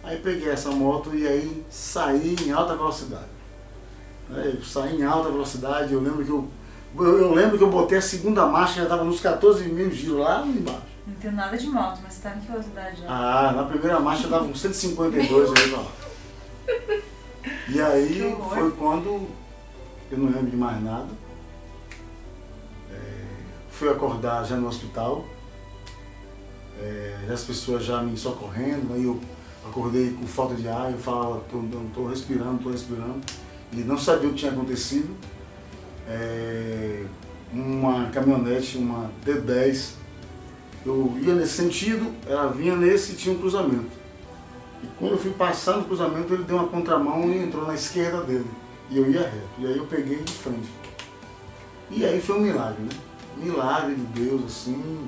Aí 0.04 0.18
peguei 0.18 0.50
essa 0.50 0.72
moto 0.72 1.13
e 1.13 1.27
aí 1.27 1.65
saí 1.70 2.36
em 2.42 2.51
alta 2.51 2.75
velocidade. 2.75 3.30
Aí 4.34 4.56
eu 4.56 4.63
saí 4.63 5.00
em 5.00 5.04
alta 5.04 5.30
velocidade, 5.30 5.94
eu 5.94 6.01
lembro 6.01 6.24
que 6.24 6.32
eu, 6.32 6.48
eu, 6.95 7.19
eu 7.19 7.33
lembro 7.33 7.57
que 7.57 7.63
eu 7.63 7.69
botei 7.69 7.98
a 7.98 8.01
segunda 8.01 8.45
marcha, 8.45 8.75
já 8.75 8.83
estava 8.83 9.03
nos 9.03 9.19
14 9.19 9.63
mil 9.65 9.91
giros 9.91 10.19
lá 10.19 10.45
embaixo. 10.45 10.91
Não 11.07 11.15
tenho 11.15 11.33
nada 11.33 11.57
de 11.57 11.67
moto, 11.67 12.00
mas 12.03 12.13
você 12.13 12.21
tá 12.21 12.36
em 12.36 12.39
que 12.39 12.51
velocidade 12.51 13.01
já? 13.01 13.07
Ah, 13.10 13.51
na 13.53 13.63
primeira 13.63 14.00
marcha 14.00 14.27
dava 14.27 14.45
uns 14.45 14.62
152 14.62 15.51
aí 15.57 15.71
lá. 15.71 15.86
E 17.69 17.81
aí 17.81 18.38
foi 18.53 18.71
quando 18.71 19.27
eu 20.12 20.17
não 20.17 20.25
lembro 20.25 20.51
de 20.51 20.57
mais 20.57 20.83
nada. 20.83 21.07
É, 22.91 22.98
fui 23.69 23.89
acordar 23.89 24.43
já 24.45 24.57
no 24.57 24.67
hospital. 24.67 25.25
É, 26.79 27.29
as 27.31 27.43
pessoas 27.43 27.83
já 27.83 28.01
me 28.01 28.17
socorrendo, 28.17 28.93
aí 28.93 29.05
eu 29.05 29.19
acordei 29.67 30.12
com 30.12 30.25
falta 30.27 30.55
de 30.55 30.67
ar, 30.67 30.91
eu 30.91 30.98
falava, 30.98 31.41
tô, 31.50 31.57
não 31.57 31.88
estou 31.88 32.07
respirando, 32.07 32.57
estou 32.57 32.71
respirando. 32.71 33.21
E 33.71 33.77
não 33.77 33.98
sabia 33.98 34.27
o 34.27 34.33
que 34.33 34.39
tinha 34.39 34.51
acontecido. 34.51 35.15
É, 36.15 37.03
uma 37.53 38.10
caminhonete, 38.10 38.77
uma 38.77 39.10
D10, 39.25 39.91
eu 40.86 41.13
ia 41.22 41.34
nesse 41.36 41.53
sentido, 41.53 42.12
ela 42.27 42.48
vinha 42.48 42.75
nesse 42.75 43.13
e 43.13 43.15
tinha 43.15 43.34
um 43.36 43.39
cruzamento. 43.39 43.89
E 44.84 44.88
quando 44.98 45.12
eu 45.13 45.18
fui 45.18 45.32
passar 45.32 45.77
no 45.77 45.86
cruzamento, 45.86 46.34
ele 46.34 46.44
deu 46.44 46.58
uma 46.58 46.68
contramão 46.68 47.30
e 47.30 47.38
entrou 47.44 47.65
na 47.65 47.75
esquerda 47.75 48.22
dele. 48.24 48.50
E 48.89 48.98
eu 48.98 49.10
ia 49.10 49.22
reto. 49.22 49.48
E 49.60 49.68
aí 49.68 49.77
eu 49.77 49.86
peguei 49.86 50.18
de 50.18 50.34
frente. 50.34 50.70
E 51.89 52.03
aí 52.06 52.20
foi 52.22 52.38
um 52.38 52.41
milagre, 52.41 52.82
né? 52.84 52.89
Milagre 53.38 53.96
de 53.96 54.01
Deus, 54.22 54.44
assim, 54.46 55.08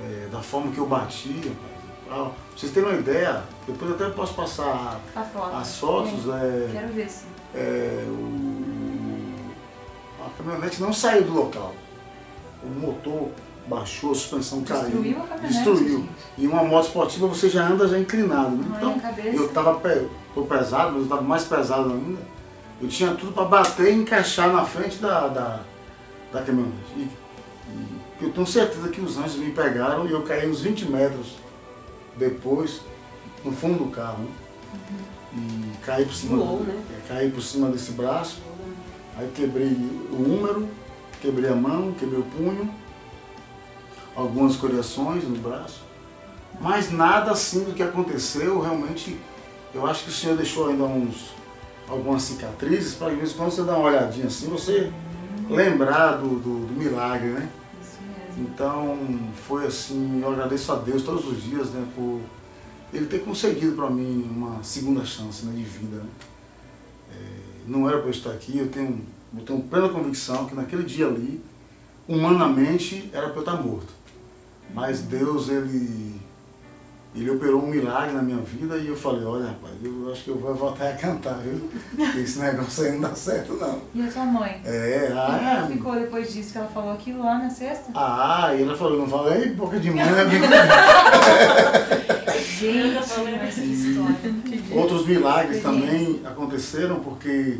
é, 0.00 0.28
da 0.32 0.40
forma 0.40 0.72
que 0.72 0.78
eu 0.78 0.86
bati. 0.86 1.28
rapaz. 1.30 1.76
Ah, 2.08 2.30
pra 2.30 2.32
vocês 2.56 2.72
terem 2.72 2.88
uma 2.88 2.98
ideia, 2.98 3.42
depois 3.66 3.90
eu 3.90 3.96
até 3.96 4.08
posso 4.14 4.34
passar 4.34 5.00
as 5.52 5.76
fotos. 5.78 6.28
É, 6.28 6.68
Quero 6.72 6.88
ver 6.92 7.08
sim. 7.10 7.26
é, 7.54 8.04
o- 8.08 8.45
caminhonete 10.50 10.80
não 10.80 10.92
saiu 10.92 11.24
do 11.24 11.32
local. 11.34 11.74
O 12.62 12.68
motor 12.68 13.28
baixou, 13.68 14.12
a 14.12 14.14
suspensão 14.14 14.60
Destruiu 14.62 15.14
caiu. 15.16 15.32
a 15.32 15.36
Destruiu. 15.46 15.98
gente. 16.00 16.08
E 16.38 16.46
uma 16.46 16.62
moto 16.64 16.86
esportiva 16.86 17.26
você 17.26 17.48
já 17.48 17.66
anda 17.66 17.86
já 17.88 17.98
inclinado. 17.98 18.56
Né? 18.56 18.66
Olha 18.82 18.96
Então, 18.96 19.22
eu 19.24 19.48
tava 19.48 19.74
pe- 19.74 20.06
tô 20.34 20.42
pesado, 20.42 20.92
mas 20.92 21.02
eu 21.02 21.08
tava 21.08 21.22
mais 21.22 21.44
pesado 21.44 21.90
ainda. 21.92 22.20
Eu 22.80 22.88
tinha 22.88 23.14
tudo 23.14 23.32
para 23.32 23.44
bater 23.44 23.92
e 23.92 23.96
encaixar 23.96 24.52
na 24.52 24.64
frente 24.64 24.98
da, 24.98 25.28
da, 25.28 25.60
da 26.32 26.42
caminhonete. 26.42 26.76
E, 26.96 27.00
e 28.20 28.24
eu 28.24 28.30
tenho 28.32 28.46
certeza 28.46 28.88
que 28.88 29.00
os 29.00 29.18
anjos 29.18 29.36
me 29.36 29.50
pegaram 29.50 30.06
e 30.06 30.12
eu 30.12 30.22
caí 30.22 30.48
uns 30.48 30.60
20 30.60 30.84
metros 30.90 31.36
depois, 32.16 32.80
no 33.44 33.52
fundo 33.52 33.84
do 33.84 33.90
carro. 33.90 34.18
né? 34.24 34.28
E 35.34 35.84
caí 35.84 36.04
por 36.04 36.14
cima, 36.14 36.36
Voou, 36.38 36.60
né? 36.60 36.74
é, 36.96 37.08
caí 37.08 37.30
por 37.30 37.42
cima 37.42 37.68
desse 37.68 37.92
braço, 37.92 38.38
aí 39.16 39.30
quebrei 39.34 39.72
o 40.10 40.16
húmero, 40.16 40.68
quebrei 41.20 41.50
a 41.50 41.54
mão, 41.54 41.92
quebrei 41.92 42.20
o 42.20 42.24
punho, 42.24 42.70
algumas 44.14 44.52
escoriações 44.52 45.24
no 45.24 45.36
braço. 45.38 45.84
Mas 46.60 46.90
nada 46.90 47.32
assim 47.32 47.64
do 47.64 47.74
que 47.74 47.82
aconteceu, 47.82 48.60
realmente, 48.60 49.18
eu 49.74 49.86
acho 49.86 50.04
que 50.04 50.10
o 50.10 50.12
Senhor 50.12 50.36
deixou 50.36 50.68
ainda 50.68 50.84
uns, 50.84 51.34
algumas 51.88 52.22
cicatrizes 52.22 52.94
para 52.94 53.10
de 53.10 53.16
vez 53.16 53.32
em 53.32 53.36
quando 53.36 53.50
você 53.50 53.62
dar 53.62 53.76
uma 53.76 53.88
olhadinha 53.88 54.26
assim, 54.26 54.48
você 54.48 54.90
lembrar 55.50 56.12
do, 56.12 56.28
do, 56.28 56.66
do 56.66 56.72
milagre, 56.74 57.28
né? 57.28 57.48
Isso 57.80 57.98
mesmo. 58.02 58.48
Então 58.48 58.98
foi 59.46 59.66
assim, 59.66 60.20
eu 60.22 60.32
agradeço 60.32 60.72
a 60.72 60.76
Deus 60.76 61.02
todos 61.02 61.26
os 61.26 61.42
dias, 61.42 61.70
né, 61.70 61.86
por 61.94 62.20
Ele 62.92 63.06
ter 63.06 63.20
concedido 63.20 63.76
para 63.76 63.90
mim 63.90 64.28
uma 64.34 64.62
segunda 64.62 65.04
chance 65.04 65.44
né, 65.44 65.52
de 65.54 65.62
vida. 65.62 65.96
Né? 65.96 66.08
Não 67.66 67.88
era 67.88 67.98
para 67.98 68.06
eu 68.06 68.12
estar 68.12 68.30
aqui, 68.30 68.58
eu 68.58 68.68
tenho, 68.68 69.00
eu 69.36 69.44
tenho 69.44 69.60
plena 69.62 69.88
convicção 69.88 70.46
que 70.46 70.54
naquele 70.54 70.84
dia 70.84 71.06
ali, 71.06 71.42
humanamente, 72.06 73.10
era 73.12 73.28
para 73.28 73.36
eu 73.36 73.40
estar 73.40 73.62
morto. 73.62 73.92
Mas 74.72 75.00
Deus, 75.00 75.48
Ele, 75.48 76.15
ele 77.16 77.30
operou 77.30 77.62
um 77.62 77.66
milagre 77.68 78.14
na 78.14 78.22
minha 78.22 78.38
vida 78.38 78.76
e 78.76 78.88
eu 78.88 78.96
falei, 78.96 79.24
olha 79.24 79.46
rapaz, 79.46 79.72
eu 79.82 80.10
acho 80.12 80.24
que 80.24 80.30
eu 80.30 80.38
vou 80.38 80.54
voltar 80.54 80.90
a 80.90 80.94
cantar, 80.94 81.38
viu? 81.38 81.68
Porque 81.96 82.18
esse 82.20 82.38
negócio 82.38 82.84
aí 82.84 82.92
não 82.92 83.00
dá 83.00 83.14
certo 83.14 83.54
não. 83.54 83.80
E 83.94 84.02
a 84.02 84.08
tua 84.12 84.24
mãe? 84.24 84.60
É, 84.64 85.06
Como 85.08 85.20
ah, 85.20 85.54
ela 85.58 85.66
ficou 85.66 85.94
depois 85.94 86.32
disso 86.32 86.52
que 86.52 86.58
ela 86.58 86.68
falou 86.68 86.92
aquilo 86.92 87.24
lá 87.24 87.38
na 87.38 87.50
sexta? 87.50 87.90
ah, 87.94 88.54
e 88.54 88.62
ela 88.62 88.76
falou, 88.76 88.98
não 88.98 89.08
falei 89.08 89.50
boca 89.50 89.78
de 89.80 89.90
mãe, 89.90 90.04
né? 90.04 90.24
Gente, 92.58 92.94
mas 92.94 93.54
que 93.54 93.60
história. 93.60 94.80
Outros 94.80 95.06
milagres 95.06 95.62
também 95.62 96.20
aconteceram 96.24 97.00
porque 97.00 97.58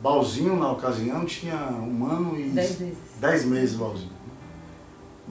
Balzinho, 0.00 0.56
na 0.56 0.70
ocasião, 0.72 1.24
tinha 1.24 1.54
um 1.56 2.04
ano 2.06 2.38
e 2.38 2.48
Dez 2.50 2.74
vezes. 2.76 2.94
dez 3.20 3.44
meses 3.44 3.74
Balzinho. 3.76 4.10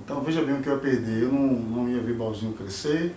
Então 0.04 0.22
veja 0.22 0.42
bem 0.42 0.56
o 0.56 0.62
que 0.62 0.68
eu 0.68 0.74
ia 0.74 0.80
perder. 0.80 1.24
Eu 1.24 1.32
não, 1.32 1.42
não 1.48 1.90
ia 1.90 2.02
ver 2.02 2.14
Balzinho 2.16 2.54
crescer. 2.54 3.14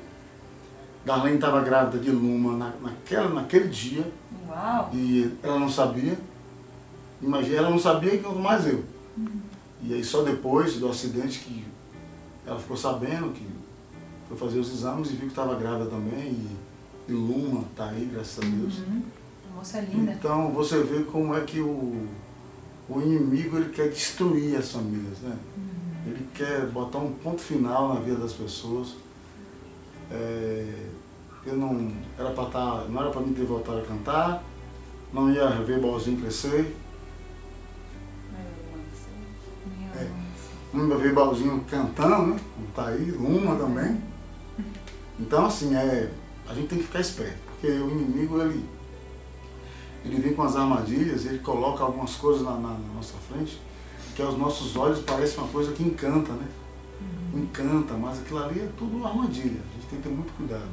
Darlene 1.06 1.36
estava 1.36 1.60
grávida 1.60 2.02
de 2.02 2.10
Luma 2.10 2.56
na, 2.56 2.72
naquela, 2.82 3.32
naquele 3.32 3.68
dia 3.68 4.04
Uau. 4.48 4.90
e 4.92 5.32
ela 5.40 5.56
não 5.56 5.70
sabia. 5.70 6.18
Imagina, 7.22 7.58
ela 7.58 7.70
não 7.70 7.78
sabia 7.78 8.12
e 8.12 8.18
quanto 8.18 8.40
mais 8.40 8.66
eu. 8.66 8.84
E 9.84 9.94
aí 9.94 10.02
só 10.02 10.22
depois 10.22 10.78
do 10.78 10.88
acidente 10.88 11.38
que 11.38 11.64
ela 12.44 12.58
ficou 12.58 12.76
sabendo 12.76 13.32
que 13.32 13.46
foi 14.26 14.36
fazer 14.36 14.58
os 14.58 14.68
exames 14.68 15.10
e 15.10 15.12
viu 15.12 15.20
que 15.20 15.26
estava 15.26 15.54
grávida 15.54 15.88
também. 15.88 16.32
E, 16.32 16.56
e 17.08 17.12
Luma 17.12 17.62
está 17.70 17.90
aí, 17.90 18.10
graças 18.12 18.44
a 18.44 18.48
Deus. 18.48 18.78
Uhum. 18.78 19.02
A 19.52 19.56
moça 19.58 19.80
linda. 19.80 20.12
Então 20.12 20.50
você 20.50 20.82
vê 20.82 21.04
como 21.04 21.36
é 21.36 21.40
que 21.42 21.60
o, 21.60 22.04
o 22.88 23.00
inimigo 23.00 23.58
ele 23.58 23.68
quer 23.68 23.90
destruir 23.90 24.56
as 24.56 24.72
famílias, 24.72 25.18
né? 25.20 25.38
Ele 26.04 26.26
quer 26.34 26.66
botar 26.66 26.98
um 26.98 27.12
ponto 27.12 27.40
final 27.40 27.94
na 27.94 28.00
vida 28.00 28.16
das 28.16 28.32
pessoas. 28.32 28.96
É, 30.10 30.95
eu 31.46 31.56
não 31.56 31.90
era 32.18 32.30
para 32.30 32.44
estar, 32.44 32.84
não 32.88 33.00
era 33.00 33.10
para 33.10 33.20
mim 33.20 33.32
ter 33.32 33.44
voltado 33.44 33.78
a 33.78 33.82
cantar, 33.82 34.42
não 35.12 35.30
ia 35.32 35.48
ver 35.62 35.80
Balzinho 35.80 36.20
crescer, 36.20 36.76
É. 39.94 40.08
Ia 40.76 40.96
ver 40.96 41.12
Balzinho 41.14 41.64
cantando, 41.70 42.34
né? 42.34 42.40
Tá 42.74 42.88
aí, 42.88 43.10
Luma 43.12 43.56
também. 43.56 44.00
Então 45.18 45.46
assim, 45.46 45.74
é, 45.74 46.10
a 46.48 46.52
gente 46.54 46.68
tem 46.68 46.78
que 46.78 46.84
ficar 46.84 47.00
esperto, 47.00 47.38
porque 47.52 47.68
o 47.68 47.90
inimigo 47.90 48.40
ele 48.42 48.64
ele 50.04 50.20
vem 50.20 50.34
com 50.34 50.42
as 50.44 50.54
armadilhas, 50.54 51.24
ele 51.26 51.40
coloca 51.40 51.82
algumas 51.82 52.14
coisas 52.14 52.42
na, 52.42 52.52
na- 52.52 52.68
na 52.78 52.94
nossa 52.94 53.14
frente, 53.28 53.60
que 54.14 54.22
aos 54.22 54.38
nossos 54.38 54.76
olhos 54.76 55.00
parece 55.00 55.36
uma 55.38 55.48
coisa 55.48 55.72
que 55.72 55.82
encanta, 55.82 56.32
né? 56.32 56.46
Encanta, 57.34 57.94
mas 57.94 58.20
aquilo 58.20 58.42
ali 58.44 58.60
é 58.60 58.68
tudo 58.78 58.96
uma 58.98 59.08
armadilha. 59.08 59.60
A 59.68 59.74
gente 59.74 59.86
tem 59.90 60.00
que 60.00 60.08
ter 60.08 60.14
muito 60.14 60.32
cuidado. 60.36 60.68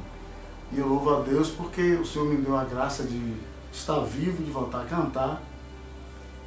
E 0.74 0.78
eu 0.80 0.88
louvo 0.88 1.14
a 1.16 1.20
Deus 1.20 1.50
porque 1.50 1.94
o 1.94 2.04
Senhor 2.04 2.26
me 2.28 2.36
deu 2.36 2.56
a 2.56 2.64
graça 2.64 3.04
de 3.04 3.34
estar 3.72 4.00
vivo, 4.00 4.42
de 4.42 4.50
voltar 4.50 4.82
a 4.82 4.84
cantar. 4.84 5.42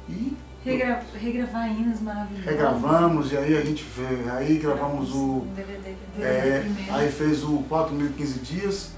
E 0.08 0.36
Regra- 0.64 1.02
regravar 1.14 1.70
hinos 1.70 2.00
maravilhosos. 2.00 2.44
regravamos, 2.44 3.32
e 3.32 3.36
aí 3.38 3.56
a 3.56 3.60
gente 3.62 3.84
vê, 3.96 4.28
aí 4.30 4.58
gravamos 4.58 5.14
o. 5.14 5.18
Um 5.42 5.54
DVD. 5.54 5.94
É, 6.20 6.66
aí 6.90 7.10
fez 7.10 7.42
o 7.44 7.62
4.015 7.70 8.40
dias 8.42 8.90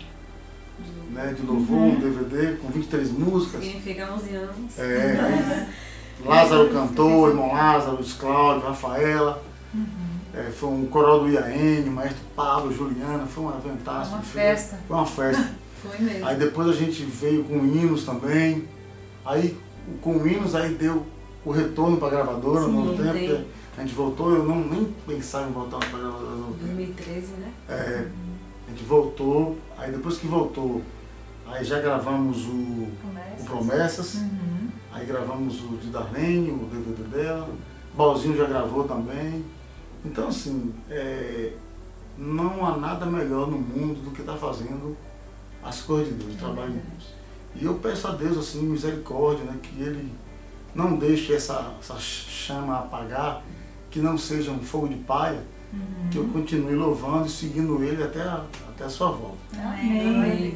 né, 1.10 1.34
de 1.36 1.42
louvor, 1.46 1.76
Uhum. 1.78 1.96
um 1.96 2.00
DVD 2.00 2.56
com 2.56 2.68
23 2.68 3.10
músicas. 3.12 3.62
Significa 3.62 4.10
11 4.12 4.34
anos. 4.34 4.78
É, 4.78 5.66
Lázaro 6.24 6.70
cantou, 6.72 7.28
irmão 7.28 7.52
Lázaro, 7.52 7.98
Cláudio, 8.18 8.66
Rafaela. 8.66 9.42
Uhum. 9.74 9.86
É, 10.34 10.50
foi 10.50 10.68
um 10.68 10.86
coral 10.86 11.20
do 11.20 11.28
IAN, 11.28 11.84
o 11.86 11.90
maestro 11.90 12.22
Pablo, 12.36 12.72
Juliana, 12.72 13.26
foi 13.26 13.44
um. 13.44 13.48
Uma 13.48 13.60
foi- 14.22 14.42
festa. 14.42 14.78
Foi 14.86 14.96
uma 14.96 15.06
festa. 15.06 15.50
Foi 15.80 15.98
mesmo. 15.98 16.26
Aí 16.26 16.36
depois 16.36 16.68
a 16.68 16.74
gente 16.74 17.02
veio 17.04 17.42
com 17.44 17.56
hinos 17.64 18.04
também. 18.04 18.68
Aí 19.24 19.56
com 20.02 20.26
hinos 20.26 20.54
aí 20.54 20.74
deu 20.74 21.06
o 21.42 21.50
retorno 21.50 21.96
para 21.96 22.08
a 22.08 22.10
gravadora 22.10 22.66
Sim, 22.66 22.70
no 22.72 22.96
tempo. 22.96 23.44
A 23.78 23.80
gente 23.80 23.94
voltou, 23.94 24.34
eu 24.34 24.44
não 24.44 24.56
nem 24.60 24.84
pensava 25.06 25.48
em 25.48 25.52
voltar 25.52 25.78
para 25.78 25.88
a 25.98 26.02
gravadora 26.02 26.36
no 26.36 26.52
tempo. 26.52 26.74
2013, 26.76 27.26
né? 27.32 27.52
É, 27.66 28.06
a 28.66 28.70
gente 28.70 28.84
voltou, 28.84 29.56
aí 29.78 29.90
depois 29.90 30.18
que 30.18 30.26
voltou, 30.26 30.82
aí 31.46 31.64
já 31.64 31.80
gravamos 31.80 32.44
o, 32.44 32.50
o 32.50 32.92
Promessas. 33.00 33.46
Promessas, 33.46 34.14
Uhum. 34.16 34.68
aí 34.92 35.06
gravamos 35.06 35.62
o 35.64 35.78
de 35.78 35.88
Darlene, 35.88 36.50
o 36.50 36.66
DVD 36.66 37.04
dela, 37.04 37.48
Balzinho 37.96 38.36
já 38.36 38.44
gravou 38.44 38.84
também. 38.84 39.42
Então 40.04 40.28
assim, 40.28 40.72
é, 40.88 41.52
não 42.16 42.66
há 42.66 42.76
nada 42.76 43.06
melhor 43.06 43.48
no 43.50 43.58
mundo 43.58 44.02
do 44.02 44.10
que 44.10 44.20
estar 44.20 44.36
fazendo 44.36 44.96
as 45.62 45.82
coisas 45.82 46.08
de 46.08 46.24
Deus, 46.24 46.34
o 46.34 46.38
trabalho 46.38 46.72
de 46.72 46.78
Deus. 46.78 47.14
E 47.56 47.64
eu 47.64 47.74
peço 47.74 48.08
a 48.08 48.12
Deus 48.12 48.38
assim, 48.38 48.62
misericórdia, 48.62 49.44
né, 49.44 49.56
que 49.62 49.80
Ele 49.80 50.12
não 50.74 50.96
deixe 50.96 51.34
essa, 51.34 51.74
essa 51.80 51.98
chama 51.98 52.78
apagar, 52.78 53.42
que 53.90 53.98
não 53.98 54.16
seja 54.16 54.50
um 54.50 54.60
fogo 54.60 54.88
de 54.88 54.96
palha, 54.96 55.42
que 56.10 56.18
eu 56.18 56.24
continue 56.28 56.74
louvando 56.74 57.26
e 57.26 57.30
seguindo 57.30 57.82
Ele 57.82 58.02
até 58.02 58.20
a, 58.22 58.44
até 58.68 58.84
a 58.84 58.88
sua 58.88 59.10
volta. 59.12 59.38
Amém. 59.56 60.16
Amém. 60.16 60.54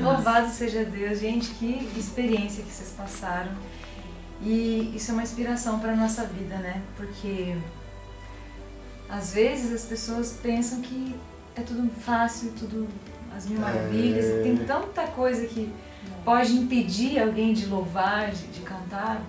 Louvado 0.00 0.50
seja 0.50 0.84
Deus, 0.84 1.20
gente, 1.20 1.50
que 1.50 1.88
experiência 1.96 2.64
que 2.64 2.70
vocês 2.70 2.94
passaram. 2.96 3.52
E 4.42 4.92
isso 4.96 5.10
é 5.10 5.14
uma 5.14 5.22
inspiração 5.22 5.78
para 5.78 5.94
nossa 5.94 6.24
vida, 6.24 6.56
né? 6.56 6.82
Porque 6.96 7.56
às 9.10 9.32
vezes 9.34 9.72
as 9.72 9.84
pessoas 9.84 10.38
pensam 10.42 10.80
que 10.80 11.14
é 11.56 11.60
tudo 11.62 11.90
fácil, 12.00 12.52
tudo 12.58 12.86
as 13.36 13.46
mil 13.46 13.58
É. 13.58 13.60
maravilhas, 13.62 14.24
e 14.26 14.42
tem 14.42 14.56
tanta 14.58 15.06
coisa 15.08 15.46
que 15.46 15.72
pode 16.24 16.52
impedir 16.52 17.18
alguém 17.20 17.52
de 17.52 17.66
louvar, 17.66 18.30
de, 18.30 18.46
de 18.48 18.60
cantar, 18.60 19.20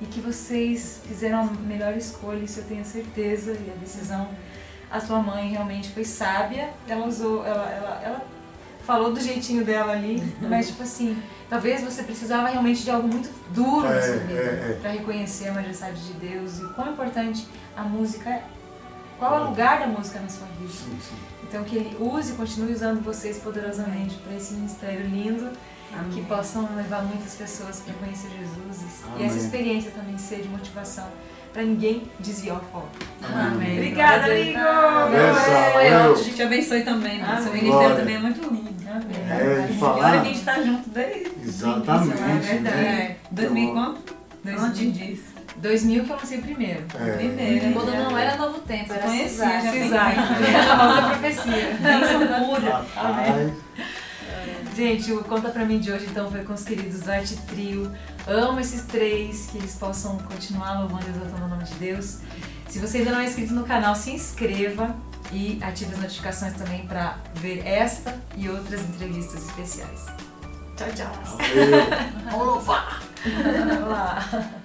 e 0.00 0.06
que 0.06 0.20
vocês 0.20 1.00
fizeram 1.06 1.40
a 1.40 1.44
melhor 1.44 1.96
escolha, 1.96 2.38
isso 2.44 2.60
eu 2.60 2.64
tenho 2.64 2.84
certeza, 2.84 3.52
e 3.52 3.70
a 3.70 3.74
decisão, 3.80 4.28
a 4.90 5.00
sua 5.00 5.20
mãe 5.20 5.50
realmente 5.50 5.90
foi 5.90 6.04
sábia, 6.04 6.70
ela 6.86 7.06
usou, 7.06 7.44
ela, 7.44 7.68
ela, 7.70 8.00
ela 8.04 8.24
falou 8.86 9.12
do 9.12 9.20
jeitinho 9.20 9.64
dela 9.64 9.92
ali, 9.92 10.22
mas 10.40 10.68
tipo 10.68 10.82
assim, 10.82 11.20
talvez 11.50 11.82
você 11.82 12.02
precisava 12.04 12.48
realmente 12.48 12.82
de 12.84 12.90
algo 12.90 13.06
muito 13.08 13.28
duro 13.52 13.82
na 13.88 13.96
É, 13.96 14.00
sua 14.02 14.16
vida 14.18 14.40
é, 14.40 14.70
é. 14.70 14.78
para 14.80 14.90
reconhecer 14.92 15.48
a 15.48 15.52
majestade 15.52 16.00
de 16.06 16.12
Deus 16.14 16.58
e 16.60 16.64
o 16.64 16.72
quão 16.74 16.92
importante 16.92 17.46
a 17.76 17.82
música 17.82 18.30
é. 18.30 18.44
Qual 19.18 19.34
é 19.36 19.40
o 19.40 19.48
lugar 19.50 19.80
da 19.80 19.86
música 19.86 20.20
na 20.20 20.28
sua 20.28 20.46
vida? 20.58 20.72
Sim, 20.72 20.96
sim. 21.00 21.16
Então 21.48 21.64
que 21.64 21.76
ele 21.76 21.96
use 21.98 22.32
e 22.32 22.36
continue 22.36 22.72
usando 22.72 23.02
vocês 23.02 23.38
poderosamente 23.38 24.14
para 24.16 24.36
esse 24.36 24.54
ministério 24.54 25.06
lindo, 25.06 25.50
que 25.90 25.98
Amém. 26.20 26.24
possam 26.24 26.68
levar 26.76 27.02
muitas 27.02 27.34
pessoas 27.34 27.80
para 27.80 27.94
conhecer 27.94 28.28
Jesus 28.38 28.82
e 28.82 29.06
Amém. 29.14 29.26
essa 29.26 29.38
experiência 29.38 29.90
também 29.90 30.18
ser 30.18 30.42
de 30.42 30.48
motivação 30.48 31.06
para 31.52 31.62
ninguém 31.62 32.02
desviar 32.20 32.58
o 32.58 32.60
foco. 32.70 32.88
Amém. 33.22 33.72
Obrigada, 33.78 34.26
a 34.26 34.30
amigo! 34.30 34.58
Foi 35.72 35.86
eu. 35.92 36.12
ótimo. 36.12 36.34
Te 36.34 36.42
abençoe 36.42 36.82
também. 36.82 37.22
Amém. 37.22 37.42
Seu 37.42 37.52
ministério 37.52 37.78
Glória. 37.78 37.96
também 37.96 38.16
é 38.16 38.18
muito 38.20 38.40
lindo. 38.42 38.68
Amém. 38.88 39.30
É, 39.30 39.66
de 39.66 39.72
E 39.72 39.78
falar. 39.78 40.10
olha 40.10 40.20
que 40.20 40.28
a 40.28 40.32
gente 40.32 40.44
tá 40.44 40.62
junto 40.62 40.88
desde 40.90 41.32
Exatamente. 41.42 42.12
é 42.22 42.38
verdade. 42.38 42.76
né? 42.76 42.86
É, 43.00 43.16
2000 43.30 43.64
e 43.68 43.72
quanto? 43.72 44.14
Dois 44.44 44.62
Antes 44.62 44.92
disso. 44.94 45.22
2000 45.60 46.04
que 46.04 46.10
eu 46.10 46.16
lancei 46.16 46.38
o 46.38 46.42
primeiro. 46.42 46.84
É. 46.94 47.12
Primeiro? 47.16 47.72
Quando 47.72 47.90
não 47.92 48.16
era 48.16 48.36
Novo 48.36 48.60
Tempo, 48.60 48.92
era 48.92 49.02
Conhecia, 49.02 49.28
Cisar. 49.28 49.72
Cisar, 49.72 50.12
a 50.12 50.76
famosa 50.76 51.02
profecia. 51.08 51.78
Bênção 51.80 52.46
pura. 52.46 52.84
Rapaz, 52.94 53.52
Gente, 54.76 55.12
o 55.12 55.24
Conta 55.24 55.48
Pra 55.50 55.64
Mim 55.64 55.80
de 55.80 55.90
hoje 55.90 56.06
então 56.06 56.30
foi 56.30 56.44
com 56.44 56.52
os 56.52 56.62
queridos 56.62 57.00
do 57.00 57.10
Arte 57.10 57.36
Trio. 57.48 57.90
Amo 58.28 58.60
esses 58.60 58.82
três, 58.82 59.48
que 59.50 59.58
eles 59.58 59.74
possam 59.74 60.16
continuar 60.18 60.78
louvando 60.78 61.04
e 61.04 61.10
exaltando 61.10 61.46
o 61.46 61.48
nome 61.48 61.64
de 61.64 61.74
Deus. 61.74 62.18
Se 62.68 62.78
você 62.78 62.98
ainda 62.98 63.10
não 63.10 63.18
é 63.18 63.24
inscrito 63.24 63.52
no 63.54 63.64
canal, 63.64 63.96
se 63.96 64.12
inscreva 64.12 64.94
e 65.32 65.58
ative 65.62 65.94
as 65.94 66.00
notificações 66.00 66.54
também 66.54 66.86
para 66.86 67.18
ver 67.34 67.66
esta 67.66 68.16
e 68.36 68.48
outras 68.48 68.80
entrevistas 68.82 69.46
especiais. 69.46 70.06
Tchau, 70.76 70.88
tchau. 70.94 71.38
Vamos 72.30 72.46
louvar. 72.46 73.02
Vamos 73.24 73.88
lá. 73.88 74.52